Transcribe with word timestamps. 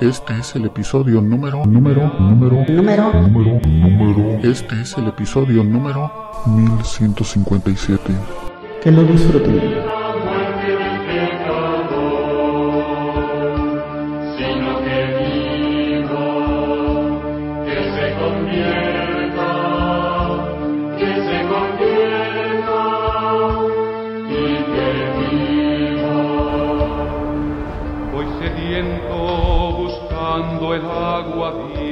Este 0.00 0.38
es 0.38 0.56
el 0.56 0.64
episodio 0.64 1.20
número, 1.20 1.64
número, 1.64 2.12
número, 2.18 2.64
Número 2.68 3.12
número, 3.12 3.60
número. 3.64 4.40
Este 4.42 4.80
es 4.80 4.96
el 4.98 5.06
episodio 5.08 5.62
número 5.62 6.10
1157. 6.46 8.02
Que 8.82 8.90
lo 8.90 9.04
disfruten. 9.04 9.91
Buscando 30.72 30.74
el 30.74 30.84
agua 30.86 31.52
viva. 31.74 31.91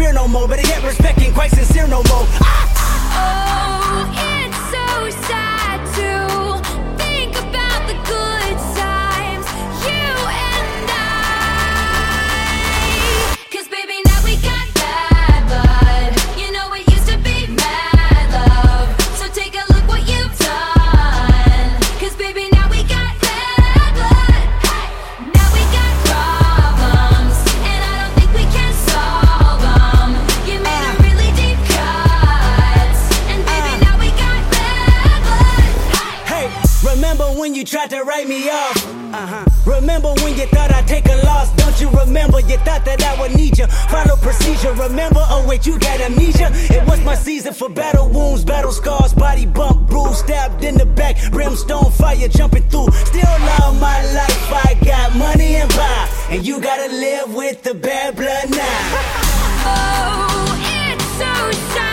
Fear 0.00 0.12
no 0.14 0.26
more. 0.26 0.48
But 0.48 0.66
yet 0.66 0.82
You 45.62 45.78
got 45.78 46.00
amnesia. 46.00 46.50
It 46.74 46.86
was 46.86 47.04
my 47.04 47.14
season 47.14 47.52
for 47.52 47.68
battle 47.68 48.08
wounds, 48.08 48.44
battle 48.44 48.72
scars, 48.72 49.12
body 49.12 49.46
bump, 49.46 49.88
bruise, 49.88 50.18
stabbed 50.18 50.64
in 50.64 50.76
the 50.76 50.86
back, 50.86 51.16
brimstone 51.30 51.90
fire 51.92 52.28
jumping 52.28 52.62
through. 52.70 52.90
Still 53.04 53.36
love 53.50 53.78
my 53.80 54.00
life. 54.12 54.52
I 54.66 54.78
got 54.84 55.14
money 55.16 55.56
and 55.56 55.70
power, 55.70 56.08
and 56.30 56.46
you 56.46 56.60
gotta 56.60 56.90
live 56.92 57.34
with 57.34 57.62
the 57.62 57.74
bad 57.74 58.16
blood 58.16 58.50
now. 58.50 59.26
Oh, 59.62 60.56
it's 60.64 61.04
so 61.18 61.74
sad 61.74 61.89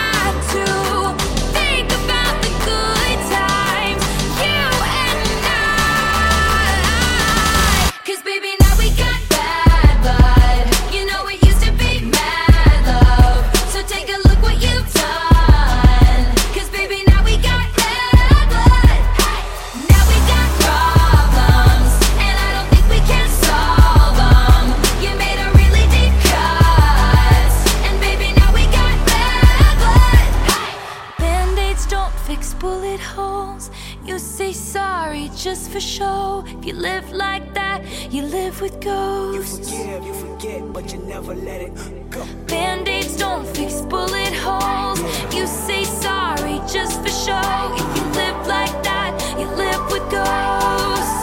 don't 31.88 32.12
fix 32.26 32.54
bullet 32.54 33.00
holes. 33.00 33.70
You 34.04 34.18
say 34.18 34.52
sorry 34.52 35.30
just 35.34 35.70
for 35.70 35.80
show. 35.80 36.44
If 36.46 36.64
you 36.66 36.74
live 36.74 37.10
like 37.12 37.54
that, 37.54 37.82
you 38.12 38.22
live 38.22 38.60
with 38.60 38.80
ghosts. 38.80 39.70
You 39.70 39.78
forgive, 39.78 40.04
you 40.04 40.14
forget, 40.14 40.72
but 40.72 40.92
you 40.92 40.98
never 41.00 41.34
let 41.34 41.60
it 41.62 41.72
go. 42.10 42.24
Band-aids 42.46 43.16
don't 43.16 43.46
fix 43.56 43.80
bullet 43.80 44.34
holes. 44.34 45.00
You 45.34 45.46
say 45.46 45.84
sorry 45.84 46.60
just 46.68 47.00
for 47.02 47.08
show. 47.08 47.74
If 47.74 47.96
you 47.96 48.04
live 48.20 48.46
like 48.46 48.82
that, 48.84 49.12
you 49.38 49.46
live 49.46 49.82
with 49.90 50.04
ghosts. 50.10 51.18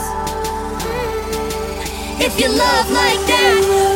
If 2.18 2.40
you 2.40 2.48
love 2.48 2.90
like 2.90 3.20
that, 3.26 3.95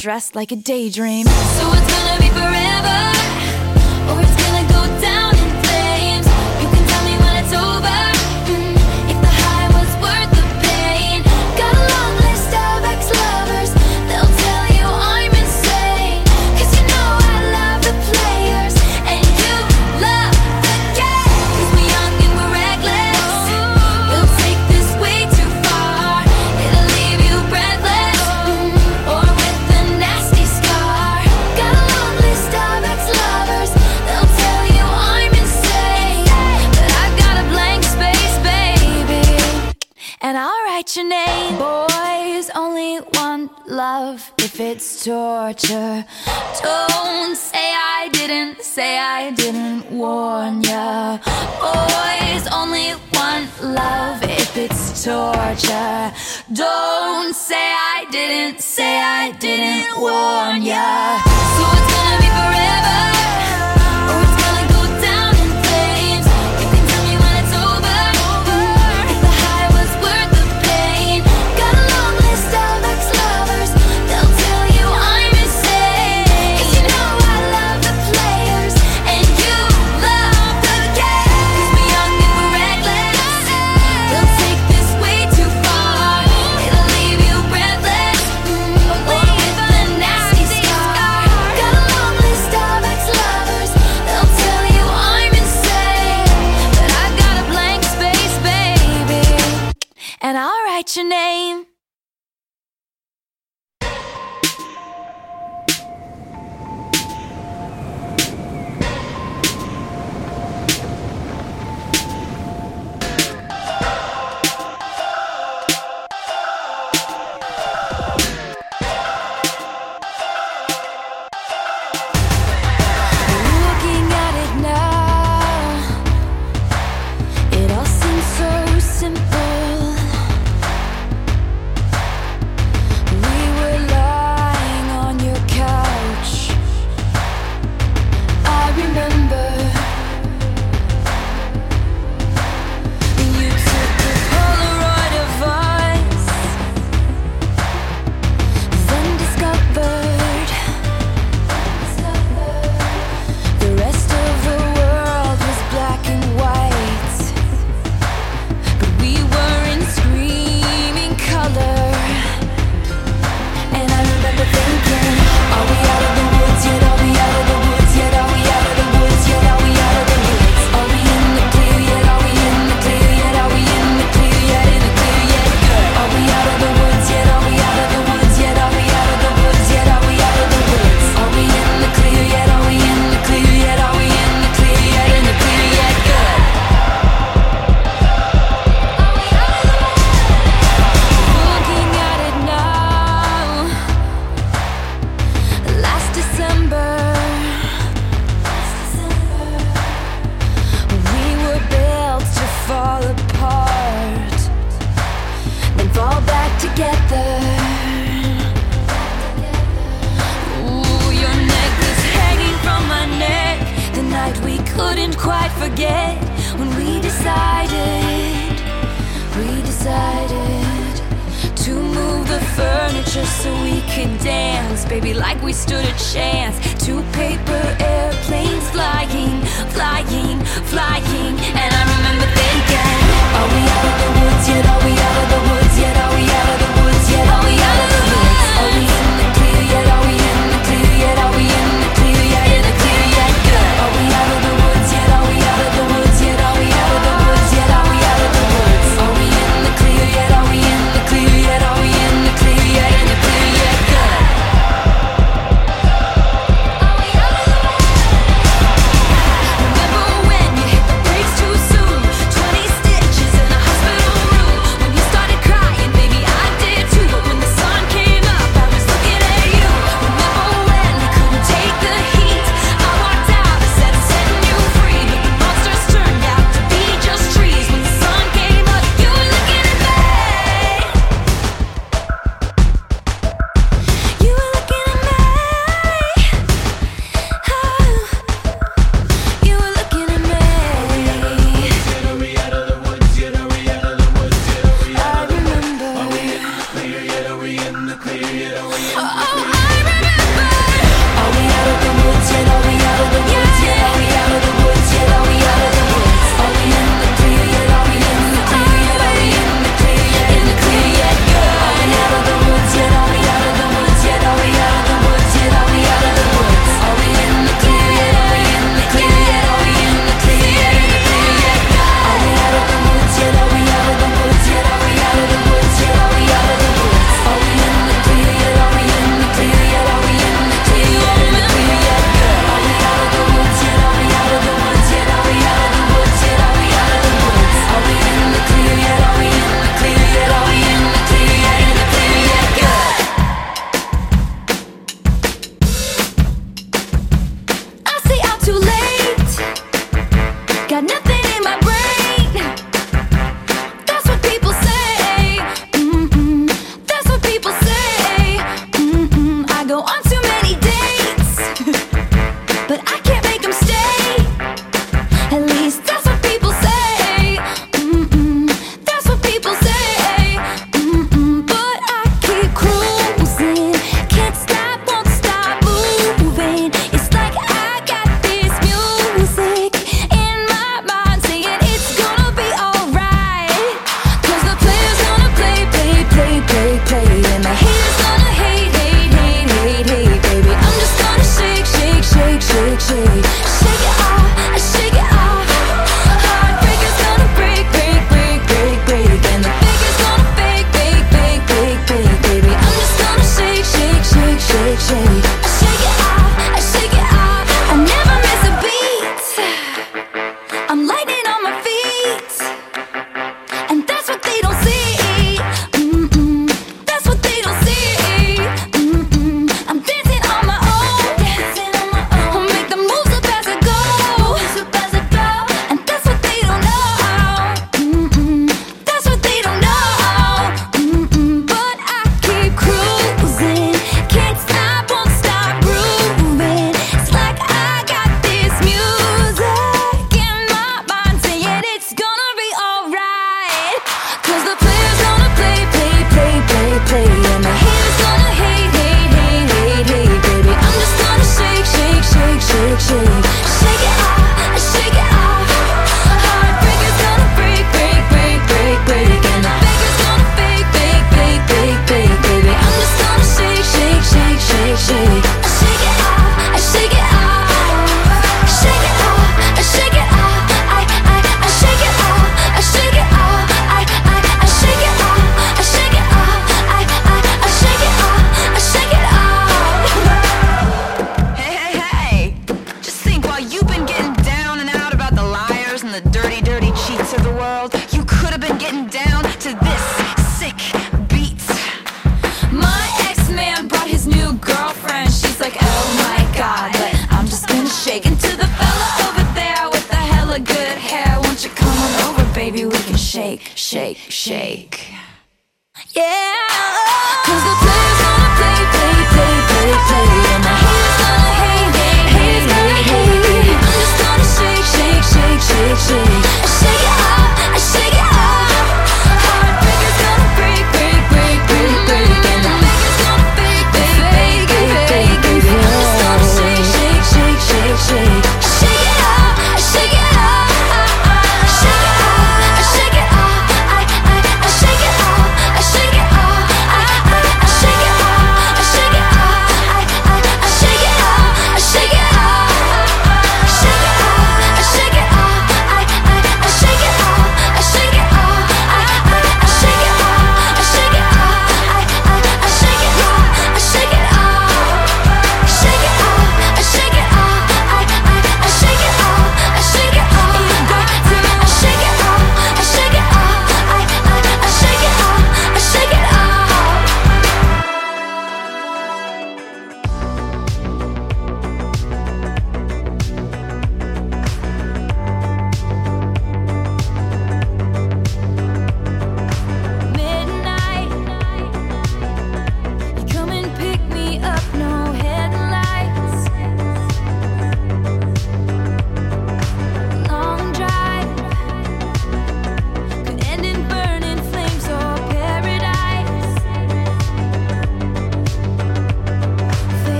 dressed 0.00 0.34
like 0.34 0.50
a 0.50 0.56
daydream. 0.56 1.26
So 1.26 1.32
it's 1.72 1.94
gonna 1.94 2.18
be 2.20 2.30
forever, 2.30 3.00
or 4.08 4.22
it's 4.22 4.36
gonna 4.42 4.66
go 4.72 5.00
down. 5.02 5.19
And 40.30 40.38
I'll 40.38 40.64
write 40.64 40.94
your 40.94 41.08
name. 41.08 41.58
Boys 41.58 42.50
only 42.54 43.00
want 43.14 43.50
love 43.66 44.32
if 44.38 44.60
it's 44.60 45.04
torture. 45.04 46.06
Don't 46.62 47.36
say 47.36 47.74
I 47.74 48.08
didn't, 48.12 48.62
say 48.62 48.96
I 48.96 49.32
didn't 49.32 49.90
warn 49.90 50.62
ya. 50.62 51.18
Boys 51.58 52.46
only 52.54 52.94
want 53.12 53.50
love 53.60 54.22
if 54.22 54.56
it's 54.56 55.02
torture. 55.02 56.12
Don't 56.52 57.34
say 57.34 57.66
I 57.96 58.06
didn't, 58.12 58.60
say 58.60 59.00
I 59.02 59.32
didn't 59.32 60.00
warn 60.00 60.62
ya. 60.62 61.18
So 61.56 61.62
it's 61.74 61.90
gonna 61.92 62.18
be 62.22 62.30
forever. 62.38 63.19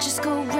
just 0.00 0.22
go 0.22 0.42
round. 0.44 0.59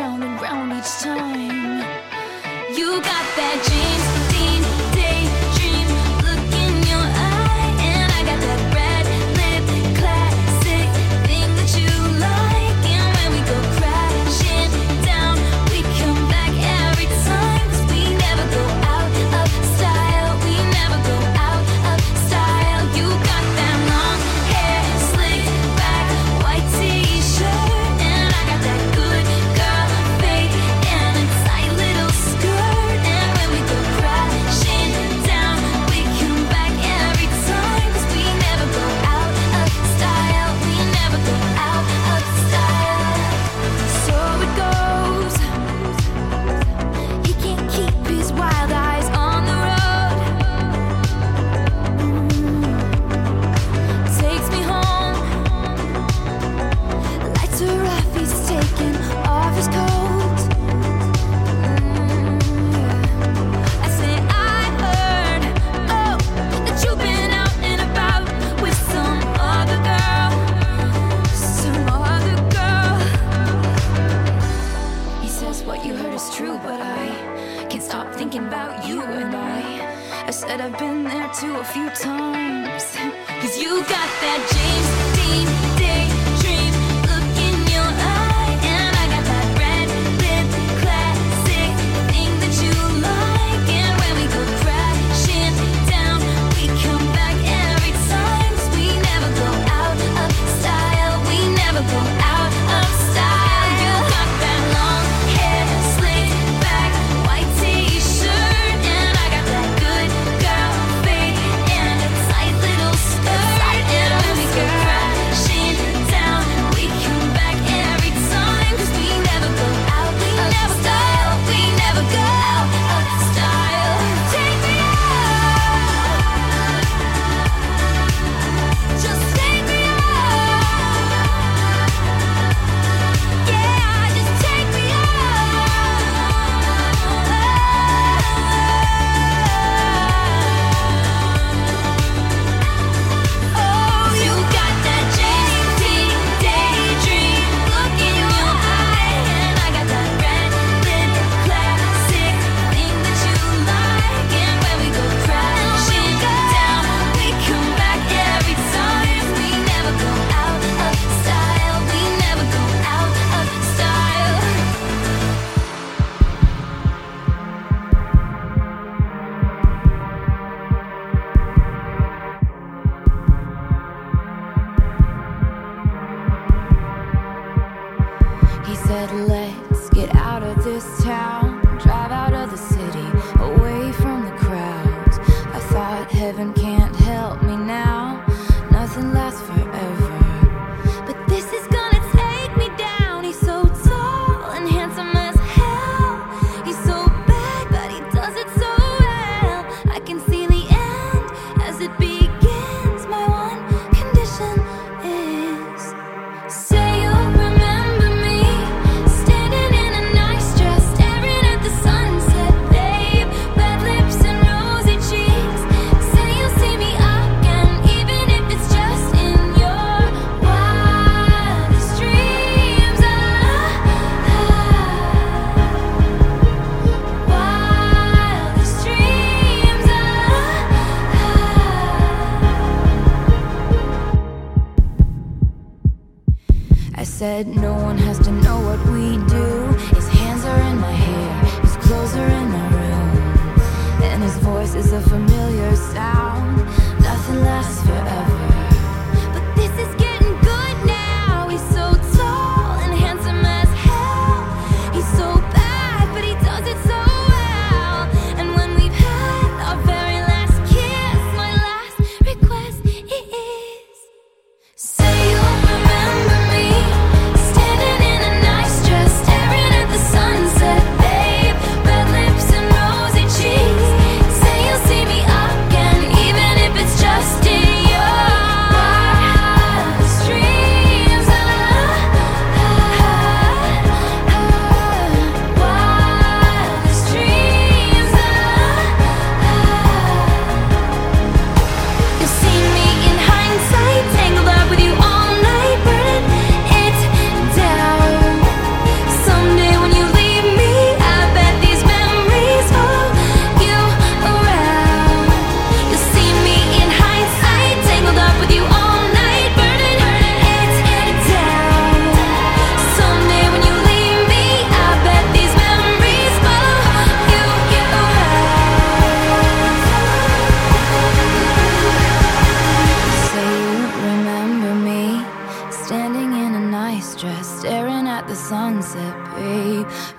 said 237.20 237.46
no 237.48 237.74
one 237.74 237.98
has 237.98 238.18
to 238.18 238.33
know 238.33 238.59
what 238.61 238.80
we 238.87 239.18
do. 239.28 239.49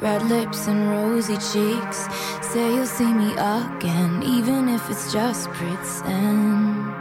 Red 0.02 0.24
lips 0.24 0.68
and 0.68 0.90
rosy 0.90 1.36
cheeks. 1.36 2.08
Say 2.42 2.74
you'll 2.74 2.88
see 2.88 3.14
me 3.14 3.34
again, 3.34 4.24
even 4.24 4.68
if 4.68 4.90
it's 4.90 5.14
just 5.14 5.48
pretend. 5.52 7.01